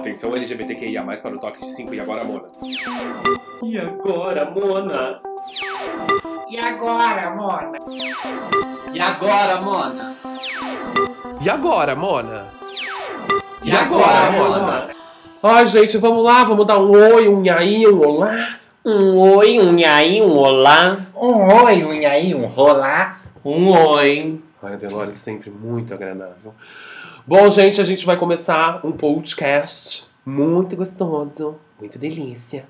Atenção 0.00 0.34
LGBTQIA+, 0.34 1.02
para 1.02 1.36
o 1.36 1.38
toque 1.38 1.60
de 1.60 1.70
5 1.72 1.92
e 1.92 2.00
agora, 2.00 2.24
Mona. 2.24 2.48
E 3.62 3.78
agora, 3.78 4.50
Mona? 4.50 5.20
E 6.48 6.58
agora, 6.58 7.30
Mona? 7.30 7.78
E 8.94 8.98
agora, 8.98 9.60
Mona? 9.60 10.16
E 11.42 11.50
agora, 11.50 11.94
Mona? 11.94 12.46
E 13.62 13.76
agora, 13.76 14.30
Mona? 14.30 14.82
Ai, 15.42 15.66
gente, 15.66 15.98
vamos 15.98 16.24
lá, 16.24 16.44
vamos 16.44 16.66
dar 16.66 16.78
um 16.78 16.92
oi, 16.92 17.28
um 17.28 17.42
nhaí, 17.42 17.86
um 17.86 18.00
olá. 18.00 18.58
Um 18.82 19.18
oi, 19.18 19.60
um 19.60 19.72
nhaí, 19.72 20.22
um 20.22 20.34
olá. 20.34 21.08
Um 21.14 21.62
oi, 21.62 21.84
um 21.84 22.08
aí, 22.08 22.34
um 22.34 22.46
rolar. 22.46 23.20
Um 23.44 23.70
oi. 23.70 24.40
Ai, 24.62 24.74
a 24.74 24.76
Delores 24.76 25.14
sempre 25.14 25.48
muito 25.50 25.94
agradável. 25.94 26.54
Bom, 27.26 27.48
gente, 27.48 27.80
a 27.80 27.84
gente 27.84 28.04
vai 28.04 28.18
começar 28.18 28.84
um 28.84 28.92
podcast 28.92 30.04
muito 30.24 30.76
gostoso, 30.76 31.56
muito 31.80 31.98
delícia. 31.98 32.66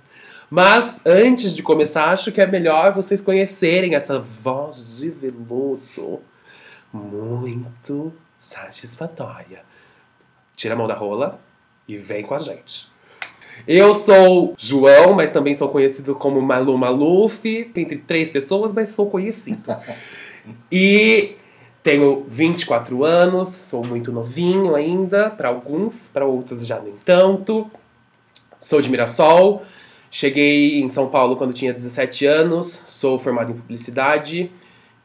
Mas 0.48 1.00
antes 1.04 1.52
de 1.52 1.64
começar, 1.64 2.10
acho 2.10 2.30
que 2.30 2.40
é 2.40 2.46
melhor 2.46 2.92
vocês 2.92 3.20
conhecerem 3.20 3.96
essa 3.96 4.20
voz 4.20 4.98
de 4.98 5.10
veludo 5.10 6.20
muito 6.92 8.12
satisfatória. 8.38 9.64
Tira 10.54 10.74
a 10.74 10.76
mão 10.76 10.86
da 10.86 10.94
rola 10.94 11.40
e 11.88 11.96
vem 11.96 12.22
com 12.22 12.34
a 12.34 12.38
gente. 12.38 12.88
Eu 13.66 13.94
sou 13.94 14.54
João, 14.56 15.14
mas 15.14 15.32
também 15.32 15.54
sou 15.54 15.68
conhecido 15.68 16.14
como 16.14 16.40
Malu 16.40 16.78
Maluf, 16.78 17.44
entre 17.74 17.98
três 17.98 18.30
pessoas, 18.30 18.72
mas 18.72 18.90
sou 18.90 19.10
conhecido. 19.10 19.76
E 20.70 21.36
tenho 21.82 22.24
24 22.28 23.04
anos, 23.04 23.48
sou 23.48 23.84
muito 23.84 24.12
novinho 24.12 24.74
ainda, 24.74 25.30
para 25.30 25.48
alguns, 25.48 26.08
para 26.08 26.26
outros 26.26 26.66
já 26.66 26.78
nem 26.78 26.94
tanto. 27.04 27.66
Sou 28.58 28.80
de 28.80 28.90
Mirassol, 28.90 29.62
cheguei 30.10 30.80
em 30.80 30.88
São 30.88 31.08
Paulo 31.08 31.36
quando 31.36 31.52
tinha 31.52 31.72
17 31.72 32.26
anos, 32.26 32.82
sou 32.84 33.18
formado 33.18 33.52
em 33.52 33.54
publicidade 33.54 34.52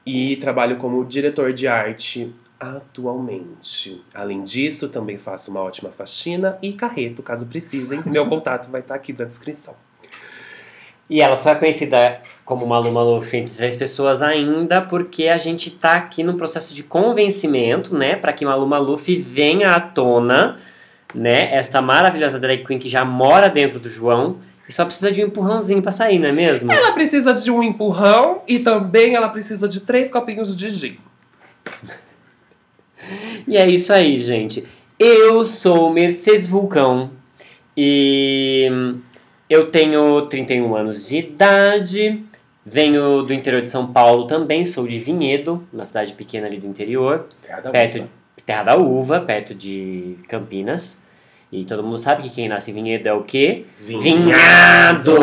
e 0.05 0.35
trabalho 0.37 0.75
como 0.77 1.05
diretor 1.05 1.53
de 1.53 1.67
arte 1.67 2.33
atualmente. 2.59 4.01
Além 4.13 4.43
disso, 4.43 4.89
também 4.89 5.17
faço 5.17 5.51
uma 5.51 5.61
ótima 5.61 5.91
faxina 5.91 6.57
e 6.61 6.73
carreto, 6.73 7.23
caso 7.23 7.45
precisem. 7.45 8.01
Meu 8.05 8.27
contato 8.29 8.69
vai 8.69 8.81
estar 8.81 8.95
aqui 8.95 9.13
na 9.13 9.25
descrição. 9.25 9.75
E 11.09 11.21
ela 11.21 11.35
só 11.35 11.51
é 11.51 11.55
conhecida 11.55 12.19
como 12.43 12.65
Malu 12.65 12.91
Maluf 12.91 13.35
entre 13.35 13.53
três 13.53 13.75
pessoas 13.75 14.21
ainda 14.21 14.81
porque 14.81 15.27
a 15.27 15.37
gente 15.37 15.69
tá 15.69 15.93
aqui 15.93 16.23
no 16.23 16.35
processo 16.35 16.73
de 16.73 16.83
convencimento, 16.83 17.95
né? 17.95 18.15
Para 18.15 18.33
que 18.33 18.43
Malu 18.43 18.65
Maluf 18.65 19.15
venha 19.17 19.69
à 19.69 19.79
tona, 19.79 20.57
né? 21.13 21.53
Esta 21.53 21.81
maravilhosa 21.81 22.39
drag 22.39 22.65
queen 22.65 22.79
que 22.79 22.89
já 22.89 23.05
mora 23.05 23.49
dentro 23.49 23.79
do 23.79 23.89
João 23.89 24.37
e 24.67 24.73
só 24.73 24.83
precisa 24.83 25.11
de 25.11 25.23
um 25.23 25.27
empurrãozinho 25.27 25.81
pra 25.81 25.91
sair, 25.91 26.17
não 26.17 26.29
é 26.29 26.31
mesmo? 26.31 26.71
Ela 26.71 26.91
precisa 26.91 27.33
de 27.33 27.51
um 27.51 27.61
empurrão 27.61 28.41
e 28.47 28.59
também 28.59 29.13
ela 29.13 29.29
precisa 29.29 29.67
de 29.67 29.81
três 29.81 30.09
copinhos 30.09 30.55
de 30.55 30.69
gin. 30.69 30.97
E 33.47 33.57
é 33.57 33.67
isso 33.67 33.93
aí, 33.93 34.17
gente. 34.17 34.65
Eu 34.97 35.45
sou 35.45 35.91
Mercedes 35.91 36.47
Vulcão 36.47 37.11
e 37.77 38.95
eu 39.49 39.69
tenho 39.71 40.23
31 40.23 40.75
anos 40.75 41.07
de 41.07 41.17
idade, 41.17 42.23
venho 42.65 43.21
do 43.21 43.33
interior 43.33 43.61
de 43.61 43.69
São 43.69 43.87
Paulo 43.91 44.25
também, 44.25 44.65
sou 44.65 44.87
de 44.87 44.97
Vinhedo, 44.99 45.63
uma 45.71 45.85
cidade 45.85 46.13
pequena 46.13 46.47
ali 46.47 46.57
do 46.57 46.67
interior, 46.67 47.27
perto 47.71 47.99
de 47.99 48.43
Terra 48.45 48.63
da 48.63 48.77
Uva, 48.77 49.19
perto 49.19 49.53
de 49.53 50.17
Campinas. 50.27 51.03
E 51.51 51.63
todo 51.63 51.83
mundo 51.83 51.97
sabe 51.97 52.23
que 52.23 52.29
quem 52.29 52.49
nasce 52.49 52.71
em 52.71 52.73
Vinhedo 52.73 53.07
é 53.07 53.13
o 53.13 53.23
quê? 53.23 53.65
Vinhado! 53.79 55.15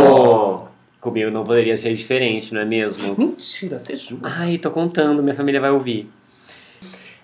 Comigo 1.00 1.30
não 1.32 1.42
poderia 1.42 1.76
ser 1.76 1.92
diferente, 1.94 2.54
não 2.54 2.60
é 2.60 2.64
mesmo? 2.64 3.16
Mentira, 3.18 3.76
você 3.76 3.96
jura? 3.96 4.22
Ai, 4.22 4.56
tô 4.56 4.70
contando, 4.70 5.20
minha 5.20 5.34
família 5.34 5.60
vai 5.60 5.70
ouvir. 5.70 6.08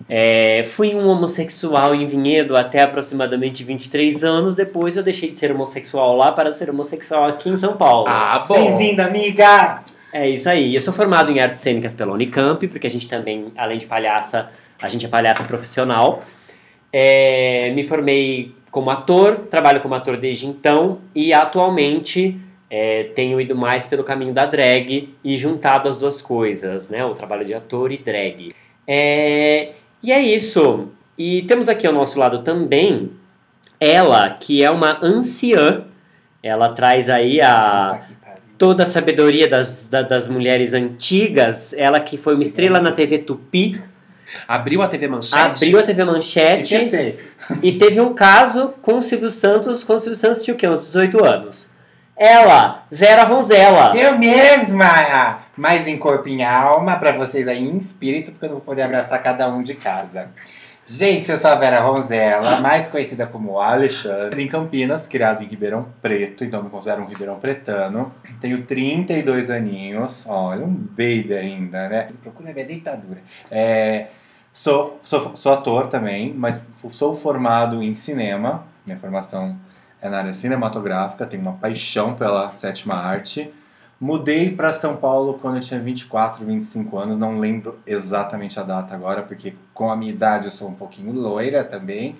É, 0.07 0.63
fui 0.63 0.95
um 0.95 1.07
homossexual 1.07 1.93
em 1.93 2.05
Vinhedo 2.07 2.55
até 2.55 2.81
aproximadamente 2.81 3.63
23 3.63 4.23
anos. 4.23 4.55
Depois 4.55 4.95
eu 4.95 5.03
deixei 5.03 5.31
de 5.31 5.37
ser 5.37 5.51
homossexual 5.51 6.15
lá 6.15 6.31
para 6.31 6.51
ser 6.51 6.69
homossexual 6.69 7.25
aqui 7.25 7.49
em 7.49 7.57
São 7.57 7.75
Paulo. 7.75 8.05
Ah, 8.07 8.45
bom. 8.47 8.55
Bem-vinda, 8.55 9.05
amiga! 9.05 9.83
É 10.11 10.27
isso 10.27 10.49
aí. 10.49 10.73
Eu 10.73 10.81
sou 10.81 10.93
formado 10.93 11.31
em 11.31 11.39
artes 11.39 11.61
cênicas 11.61 11.93
pela 11.93 12.13
Unicamp, 12.13 12.67
porque 12.67 12.87
a 12.87 12.89
gente 12.89 13.07
também, 13.07 13.51
além 13.55 13.77
de 13.77 13.85
palhaça, 13.85 14.49
a 14.81 14.89
gente 14.89 15.05
é 15.05 15.09
palhaça 15.09 15.43
profissional. 15.43 16.21
É, 16.91 17.71
me 17.75 17.83
formei 17.83 18.55
como 18.71 18.89
ator, 18.89 19.35
trabalho 19.35 19.81
como 19.81 19.95
ator 19.95 20.17
desde 20.17 20.47
então 20.47 20.99
e 21.13 21.33
atualmente 21.33 22.39
é, 22.69 23.03
tenho 23.15 23.39
ido 23.39 23.55
mais 23.55 23.87
pelo 23.87 24.03
caminho 24.03 24.33
da 24.33 24.45
drag 24.45 25.13
e 25.23 25.37
juntado 25.37 25.89
as 25.89 25.97
duas 25.97 26.21
coisas, 26.21 26.89
né? 26.89 27.03
O 27.05 27.13
trabalho 27.13 27.45
de 27.45 27.53
ator 27.53 27.91
e 27.91 27.97
drag. 27.97 28.49
É, 28.87 29.73
e 30.03 30.11
é 30.11 30.21
isso. 30.21 30.87
E 31.17 31.41
temos 31.43 31.67
aqui 31.67 31.85
ao 31.85 31.93
nosso 31.93 32.17
lado 32.19 32.39
também 32.39 33.11
ela, 33.79 34.29
que 34.29 34.63
é 34.63 34.69
uma 34.69 34.97
anciã. 35.03 35.83
Ela 36.41 36.69
traz 36.69 37.09
aí 37.09 37.41
a 37.41 38.01
toda 38.57 38.83
a 38.83 38.85
sabedoria 38.85 39.47
das, 39.47 39.87
da- 39.87 40.01
das 40.01 40.27
mulheres 40.27 40.73
antigas. 40.73 41.73
Ela 41.73 41.99
que 41.99 42.17
foi 42.17 42.33
uma 42.33 42.43
estrela 42.43 42.79
na 42.79 42.91
TV 42.91 43.17
Tupi, 43.19 43.81
Abriu 44.47 44.81
a 44.83 44.87
TV 44.87 45.07
Manchete? 45.07 45.35
abriu 45.65 45.79
a 45.79 45.81
TV 45.83 46.03
Manchete 46.05 46.83
sei. 46.85 47.17
e 47.63 47.71
teve 47.79 47.99
um 47.99 48.13
caso 48.13 48.75
com 48.79 48.99
o 48.99 49.01
Silvio 49.01 49.31
Santos, 49.31 49.83
quando 49.83 49.97
o 49.97 50.01
Silvio 50.01 50.19
Santos 50.19 50.43
tinha 50.43 50.53
o 50.53 50.57
quê? 50.57 50.67
Uns 50.67 50.79
18 50.81 51.25
anos. 51.25 51.73
Ela, 52.19 52.83
Vera 52.91 53.23
Ronzella. 53.23 53.95
Eu 53.95 54.19
mesma! 54.19 55.39
Mais 55.55 55.87
em 55.87 55.97
corpo 55.97 56.27
e 56.27 56.33
em 56.33 56.43
alma, 56.43 56.97
pra 56.97 57.13
vocês 57.13 57.47
aí 57.47 57.63
em 57.63 57.77
espírito, 57.77 58.33
porque 58.33 58.43
eu 58.43 58.49
não 58.49 58.55
vou 58.57 58.65
poder 58.65 58.81
abraçar 58.81 59.23
cada 59.23 59.47
um 59.47 59.63
de 59.63 59.73
casa. 59.73 60.27
Gente, 60.85 61.31
eu 61.31 61.37
sou 61.37 61.49
a 61.49 61.55
Vera 61.55 61.79
Ronzella, 61.79 62.59
mais 62.59 62.89
conhecida 62.89 63.25
como 63.25 63.57
Alexandre, 63.57 64.43
em 64.43 64.49
Campinas, 64.49 65.07
criado 65.07 65.43
em 65.43 65.47
Ribeirão 65.47 65.87
Preto, 66.01 66.43
então 66.43 66.61
me 66.61 66.69
considero 66.69 67.03
um 67.03 67.05
ribeirão 67.05 67.39
pretano. 67.39 68.13
Tenho 68.41 68.63
32 68.63 69.49
aninhos, 69.49 70.25
olha, 70.27 70.65
um 70.65 70.73
baby 70.73 71.33
ainda, 71.33 71.87
né? 71.87 72.09
Procura 72.21 72.51
ver 72.51 72.65
deitadura. 72.65 73.21
É, 73.49 74.07
sou, 74.51 74.99
sou, 75.03 75.37
sou 75.37 75.53
ator 75.53 75.87
também, 75.87 76.33
mas 76.33 76.61
sou 76.89 77.15
formado 77.15 77.81
em 77.81 77.95
cinema, 77.95 78.65
minha 78.85 78.99
formação 78.99 79.55
é 80.01 80.09
na 80.09 80.19
área 80.19 80.33
cinematográfica, 80.33 81.25
tenho 81.25 81.41
uma 81.41 81.53
paixão 81.53 82.13
pela 82.15 82.53
sétima 82.55 82.95
arte. 82.95 83.51
Mudei 83.99 84.49
para 84.49 84.71
São 84.71 84.95
Paulo 84.95 85.37
quando 85.41 85.55
eu 85.57 85.61
tinha 85.61 85.79
24, 85.79 86.45
25 86.45 86.97
anos, 86.97 87.17
não 87.17 87.37
lembro 87.37 87.77
exatamente 87.85 88.57
a 88.59 88.63
data 88.63 88.95
agora, 88.95 89.23
porque 89.23 89.53
com 89.73 89.91
a 89.91 89.95
minha 89.95 90.11
idade 90.11 90.45
eu 90.45 90.51
sou 90.51 90.69
um 90.69 90.73
pouquinho 90.73 91.11
loira 91.11 91.63
também. 91.65 92.15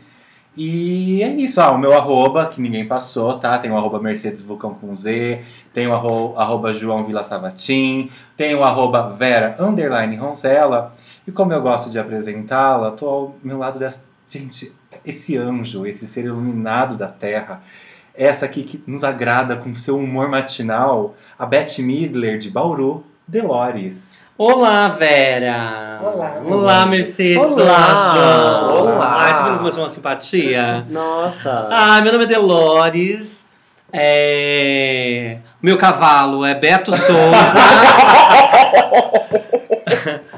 E 0.57 1.22
é 1.23 1.29
isso, 1.35 1.62
ah, 1.62 1.72
o 1.72 1.78
meu 1.78 1.94
arroba, 1.94 2.47
que 2.47 2.59
ninguém 2.59 2.85
passou, 2.85 3.38
tá? 3.39 3.57
Tem 3.59 3.72
o 3.72 3.78
arroba 3.78 4.00
Mercedes 4.01 4.44
Vulcão 4.44 4.73
com 4.73 4.94
Z, 4.94 5.41
tem 5.73 5.88
o 5.88 5.94
arro- 5.94 6.34
arroba 6.38 6.73
João 6.73 7.03
Vila 7.06 7.23
Savatim, 7.23 8.09
tem 8.35 8.56
o 8.56 8.63
arroba 8.63 9.16
Vera 9.16 9.56
Underline 9.59 10.18
Roncella. 10.18 10.94
E 11.25 11.31
como 11.31 11.53
eu 11.53 11.62
gosto 11.62 11.89
de 11.89 12.00
apresentá-la, 12.00 12.91
tô 12.91 13.07
ao 13.07 13.35
meu 13.41 13.57
lado 13.57 13.79
dessa. 13.79 14.03
Gente, 14.28 14.73
esse 15.05 15.37
anjo, 15.37 15.85
esse 15.85 16.07
ser 16.07 16.25
iluminado 16.25 16.97
da 16.97 17.07
terra, 17.07 17.61
essa 18.13 18.45
aqui 18.45 18.63
que 18.63 18.83
nos 18.85 19.03
agrada 19.03 19.55
com 19.55 19.73
seu 19.73 19.97
humor 19.97 20.29
matinal, 20.29 21.15
a 21.37 21.45
Beth 21.45 21.79
Midler 21.79 22.37
de 22.37 22.49
Bauru, 22.49 23.05
Delores. 23.27 24.09
Olá, 24.38 24.88
Vera! 24.88 25.99
Olá, 26.01 26.41
Olá, 26.45 26.85
Mercedes! 26.85 27.51
Olá. 27.51 28.13
João! 28.15 28.83
Olá. 28.83 29.15
Ai, 29.17 29.33
tá 29.33 29.43
vendo 29.43 29.57
como 29.57 29.69
uma 29.69 29.89
simpatia? 29.89 30.85
Nossa. 30.89 31.67
Ah, 31.69 32.01
meu 32.01 32.13
nome 32.13 32.23
é 32.23 32.27
Delores. 32.27 33.45
É... 33.91 35.39
Meu 35.62 35.77
cavalo 35.77 36.45
é 36.45 36.56
Beto 36.56 36.95
Souza. 36.95 37.09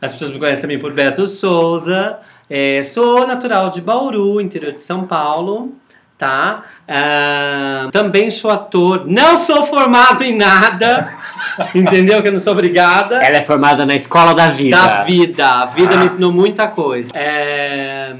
As 0.00 0.12
pessoas 0.12 0.30
me 0.30 0.38
conhecem 0.38 0.62
também 0.62 0.78
por 0.78 0.92
Beto 0.92 1.26
Souza. 1.26 2.18
É, 2.48 2.82
sou 2.82 3.26
natural 3.26 3.70
de 3.70 3.80
Bauru, 3.80 4.40
interior 4.40 4.72
de 4.72 4.80
São 4.80 5.06
Paulo. 5.06 5.72
Tá? 6.18 6.64
Ah, 6.88 7.88
também 7.92 8.30
sou 8.30 8.50
ator. 8.50 9.06
Não 9.06 9.36
sou 9.36 9.66
formado 9.66 10.24
em 10.24 10.34
nada. 10.34 11.12
Entendeu? 11.74 12.22
Que 12.22 12.28
eu 12.28 12.32
não 12.32 12.38
sou 12.38 12.54
obrigada. 12.54 13.16
Ela 13.22 13.36
é 13.36 13.42
formada 13.42 13.84
na 13.84 13.94
escola 13.94 14.32
da 14.34 14.48
vida. 14.48 14.76
Da 14.76 15.04
vida. 15.04 15.46
A 15.46 15.66
vida 15.66 15.94
me 15.96 16.06
ensinou 16.06 16.32
muita 16.32 16.68
coisa. 16.68 17.10
É, 17.14 18.14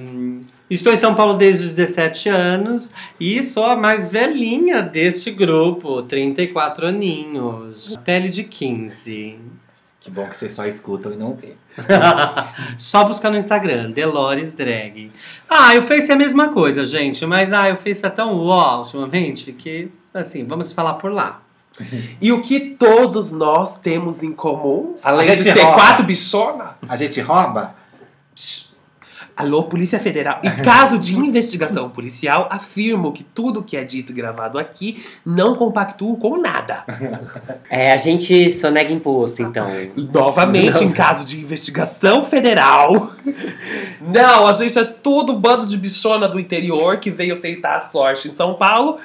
Estou 0.69 0.93
em 0.93 0.96
São 0.96 1.14
Paulo 1.14 1.34
desde 1.34 1.64
os 1.64 1.75
17 1.76 2.28
anos 2.28 2.93
e 3.20 3.40
sou 3.40 3.64
a 3.64 3.76
mais 3.76 4.11
velhinha 4.11 4.82
deste 4.82 5.31
grupo, 5.31 6.02
34 6.02 6.88
aninhos. 6.88 7.96
Pele 8.05 8.28
de 8.28 8.43
15. 8.43 9.38
Que 10.06 10.12
bom 10.12 10.25
que 10.29 10.37
vocês 10.37 10.53
só 10.53 10.64
escutam 10.64 11.12
e 11.12 11.17
não 11.17 11.35
vê. 11.35 11.55
Só 12.79 13.03
buscar 13.03 13.29
no 13.29 13.37
Instagram, 13.37 13.91
Delores 13.91 14.55
Drag. 14.55 15.11
Ah, 15.50 15.75
o 15.76 15.82
Face 15.82 16.08
é 16.08 16.14
a 16.14 16.17
mesma 16.17 16.50
coisa, 16.50 16.85
gente. 16.85 17.26
Mas 17.26 17.53
ah, 17.53 17.73
o 17.73 17.76
Face 17.76 18.06
é 18.06 18.08
tão 18.08 18.37
uau 18.37 18.82
ultimamente 18.82 19.50
que, 19.50 19.91
assim, 20.14 20.44
vamos 20.44 20.70
falar 20.70 20.94
por 20.94 21.11
lá. 21.11 21.43
E 22.20 22.31
o 22.31 22.41
que 22.41 22.61
todos 22.61 23.32
nós 23.32 23.76
temos 23.79 24.23
em 24.23 24.32
comum, 24.32 24.97
além 25.03 25.29
A 25.29 25.35
de 25.35 25.43
ser 25.43 25.58
rouba. 25.58 25.75
quatro 25.75 26.05
bichona, 26.06 26.76
A 26.88 26.94
gente 26.94 27.20
rouba? 27.20 27.75
Alô, 29.37 29.65
Polícia 29.65 30.00
Federal. 30.00 30.41
Em 30.43 30.62
caso 30.62 30.99
de 30.99 31.15
investigação 31.15 31.91
policial, 31.91 32.49
afirmo 32.50 33.12
que 33.12 33.23
tudo 33.23 33.62
que 33.62 33.77
é 33.77 33.85
dito 33.85 34.11
e 34.11 34.15
gravado 34.15 34.59
aqui 34.59 35.05
não 35.27 35.55
compactuo 35.56 36.17
com 36.17 36.41
nada. 36.41 36.85
É, 37.69 37.93
a 37.93 37.97
gente 37.97 38.50
sonega 38.53 38.91
imposto, 38.91 39.43
então. 39.43 39.67
Novamente, 40.12 40.83
em 40.83 40.91
caso 40.91 41.25
de 41.25 41.38
investigação 41.38 42.25
federal. 42.25 43.12
Não, 44.00 44.47
a 44.47 44.53
gente 44.55 44.79
é 44.79 44.85
tudo 44.85 45.35
bando 45.35 45.67
de 45.67 45.77
bichona 45.77 46.27
do 46.27 46.41
interior 46.41 46.99
que 46.99 47.11
veio 47.11 47.41
tentar 47.41 47.77
a 47.77 47.81
sorte 47.81 48.29
em 48.29 48.33
São 48.33 48.55
Paulo. 48.55 48.97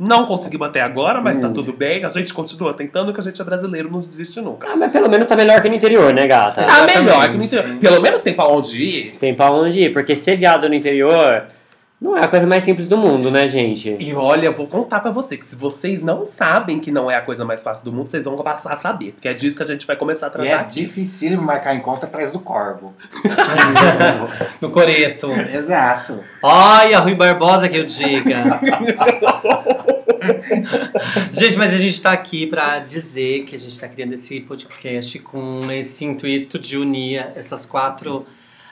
Não 0.00 0.24
conseguimos 0.24 0.68
até 0.68 0.80
agora, 0.80 1.20
mas 1.20 1.36
tá 1.36 1.48
Hum. 1.48 1.52
tudo 1.52 1.74
bem. 1.74 2.02
A 2.06 2.08
gente 2.08 2.32
continua 2.32 2.72
tentando, 2.72 3.12
que 3.12 3.20
a 3.20 3.22
gente 3.22 3.38
é 3.40 3.44
brasileiro, 3.44 3.90
não 3.92 4.00
desiste 4.00 4.40
nunca. 4.40 4.66
Ah, 4.72 4.74
mas 4.76 4.90
pelo 4.90 5.10
menos 5.10 5.26
tá 5.26 5.36
melhor 5.36 5.60
que 5.60 5.68
no 5.68 5.74
interior, 5.74 6.14
né, 6.14 6.26
gata? 6.26 6.62
Tá 6.62 6.66
Exatamente. 6.66 6.98
melhor 7.00 7.30
que 7.30 7.36
no 7.36 7.44
interior. 7.44 7.76
Pelo 7.78 8.00
menos 8.00 8.22
tem 8.22 8.32
pra 8.32 8.48
onde 8.48 8.82
ir. 8.82 9.18
Tem 9.20 9.34
pra 9.34 9.50
onde 9.52 9.78
ir, 9.78 9.92
porque 9.92 10.16
ser 10.16 10.36
viado 10.36 10.66
no 10.70 10.74
interior 10.74 11.48
não 12.00 12.16
é 12.16 12.24
a 12.24 12.28
coisa 12.28 12.46
mais 12.46 12.64
simples 12.64 12.88
do 12.88 12.96
mundo, 12.96 13.30
né, 13.30 13.46
gente? 13.46 13.94
E 14.00 14.14
olha, 14.14 14.46
eu 14.46 14.54
vou 14.54 14.66
contar 14.66 15.00
pra 15.00 15.10
você 15.10 15.36
que 15.36 15.44
se 15.44 15.54
vocês 15.54 16.00
não 16.00 16.24
sabem 16.24 16.80
que 16.80 16.90
não 16.90 17.10
é 17.10 17.16
a 17.16 17.20
coisa 17.20 17.44
mais 17.44 17.62
fácil 17.62 17.84
do 17.84 17.92
mundo, 17.92 18.08
vocês 18.08 18.24
vão 18.24 18.36
passar 18.38 18.72
a 18.72 18.76
saber. 18.78 19.12
Porque 19.12 19.28
é 19.28 19.34
disso 19.34 19.54
que 19.54 19.62
a 19.62 19.66
gente 19.66 19.86
vai 19.86 19.96
começar 19.96 20.28
a 20.28 20.30
E 20.30 20.32
tratar 20.32 20.48
é 20.48 20.54
aqui. 20.54 20.80
difícil 20.80 21.38
marcar 21.42 21.74
encontro 21.74 22.06
atrás 22.06 22.32
do 22.32 22.38
corvo. 22.38 22.94
No 24.62 24.70
Coreto. 24.70 25.30
Exato. 25.52 26.20
Ai, 26.42 26.92
a 26.94 27.00
Rui 27.00 27.14
Barbosa 27.14 27.68
que 27.68 27.76
eu 27.78 27.84
diga. 27.84 28.60
gente, 31.32 31.56
mas 31.56 31.72
a 31.74 31.76
gente 31.76 32.00
tá 32.00 32.12
aqui 32.12 32.46
pra 32.46 32.78
dizer 32.80 33.44
que 33.44 33.54
a 33.54 33.58
gente 33.58 33.78
tá 33.78 33.88
criando 33.88 34.12
esse 34.12 34.40
podcast 34.40 35.18
com 35.20 35.70
esse 35.70 36.04
intuito 36.04 36.58
de 36.58 36.76
unir 36.76 37.32
essas 37.34 37.64
quatro 37.64 38.26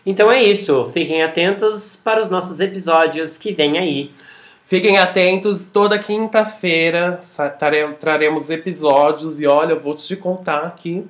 Então 0.04 0.30
é 0.32 0.42
isso. 0.42 0.86
Fiquem 0.92 1.22
atentos 1.22 1.96
para 1.96 2.20
os 2.20 2.28
nossos 2.30 2.60
episódios 2.60 3.36
que 3.36 3.52
vem 3.52 3.78
aí. 3.78 4.10
Fiquem 4.70 4.98
atentos, 4.98 5.66
toda 5.66 5.98
quinta-feira 5.98 7.18
traremos 7.98 8.50
episódios 8.50 9.40
e 9.40 9.46
olha, 9.48 9.72
eu 9.72 9.80
vou 9.80 9.94
te 9.94 10.14
contar 10.14 10.76
que 10.76 11.04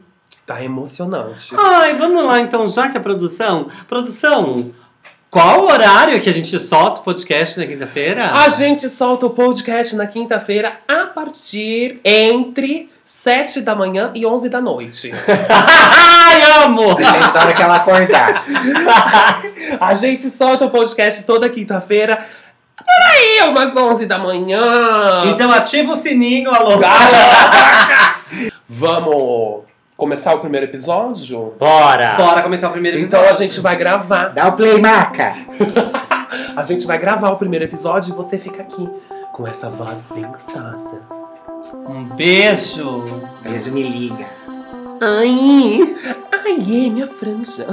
tá 0.46 0.64
emocionante. 0.64 1.54
Ai, 1.58 1.92
vamos 1.92 2.24
lá 2.24 2.40
então, 2.40 2.66
já 2.66 2.88
que 2.88 2.96
a 2.96 3.00
produção. 3.02 3.68
Produção, 3.86 4.72
qual 5.30 5.60
o 5.60 5.70
horário 5.70 6.18
que 6.20 6.28
a 6.30 6.32
gente 6.32 6.58
solta 6.58 7.02
o 7.02 7.04
podcast 7.04 7.60
na 7.60 7.66
quinta-feira? 7.66 8.32
A 8.32 8.48
gente 8.48 8.88
solta 8.88 9.26
o 9.26 9.30
podcast 9.30 9.94
na 9.94 10.06
quinta-feira 10.06 10.78
a 10.88 11.06
partir 11.06 12.00
entre 12.02 12.90
7 13.04 13.60
da 13.60 13.76
manhã 13.76 14.10
e 14.14 14.24
11 14.24 14.48
da 14.48 14.60
noite. 14.60 15.12
Ai, 15.48 16.64
amo! 16.64 16.94
Da 16.94 17.42
hora 17.42 17.54
que 17.54 17.62
ela 17.62 17.76
acordar. 17.76 18.44
A 19.78 19.94
gente 19.94 20.28
solta 20.30 20.64
o 20.64 20.70
podcast 20.70 21.22
toda 21.24 21.48
quinta-feira, 21.48 22.24
por 22.85 23.11
aí, 23.11 23.49
umas 23.49 23.77
11 23.77 24.06
da 24.06 24.19
manhã. 24.19 25.25
Então 25.27 25.50
ativa 25.53 25.93
o 25.93 25.97
sininho, 25.97 26.50
alô. 26.50 26.79
Vamos 28.67 29.65
começar 29.97 30.35
o 30.35 30.38
primeiro 30.41 30.67
episódio? 30.67 31.55
Bora! 31.59 32.15
Bora 32.17 32.43
começar 32.43 32.69
o 32.69 32.73
primeiro 32.73 32.99
Então 32.99 33.21
episódio. 33.21 33.44
a 33.44 33.49
gente 33.49 33.61
vai 33.61 33.77
gravar. 33.77 34.29
Dá 34.29 34.49
o 34.49 34.53
play, 34.53 34.81
maca. 34.81 35.32
A 36.56 36.62
gente 36.62 36.87
vai 36.87 36.97
gravar 36.97 37.31
o 37.31 37.37
primeiro 37.37 37.65
episódio 37.65 38.12
e 38.12 38.17
você 38.17 38.38
fica 38.38 38.62
aqui 38.62 38.88
com 39.32 39.47
essa 39.49 39.69
voz 39.69 40.06
bem 40.06 40.25
gostosa. 40.25 41.03
Um 41.88 42.05
beijo. 42.15 43.03
Beijo, 43.43 43.73
me 43.73 43.82
liga. 43.82 44.27
Ai, 45.03 45.97
ai, 46.31 46.53
é 46.53 46.91
minha 46.91 47.06
franja. 47.06 47.67